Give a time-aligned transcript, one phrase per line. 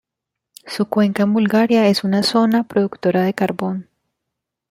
[0.65, 3.87] Su cuenca en Bulgaria es una zona productora de carbón.